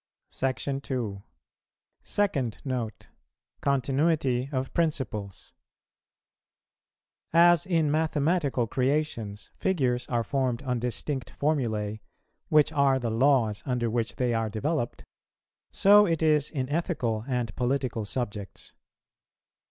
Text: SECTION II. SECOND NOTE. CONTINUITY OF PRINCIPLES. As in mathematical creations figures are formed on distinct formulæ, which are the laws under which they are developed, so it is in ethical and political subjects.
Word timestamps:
SECTION 0.31 0.81
II. 0.89 1.21
SECOND 2.01 2.57
NOTE. 2.65 3.09
CONTINUITY 3.61 4.49
OF 4.51 4.73
PRINCIPLES. 4.73 5.53
As 7.31 7.67
in 7.67 7.91
mathematical 7.91 8.65
creations 8.65 9.51
figures 9.53 10.07
are 10.07 10.23
formed 10.23 10.63
on 10.63 10.79
distinct 10.79 11.37
formulæ, 11.39 11.99
which 12.49 12.71
are 12.73 12.97
the 12.97 13.11
laws 13.11 13.61
under 13.67 13.91
which 13.91 14.15
they 14.15 14.33
are 14.33 14.49
developed, 14.49 15.03
so 15.71 16.07
it 16.07 16.23
is 16.23 16.49
in 16.49 16.67
ethical 16.69 17.23
and 17.27 17.55
political 17.55 18.03
subjects. 18.03 18.73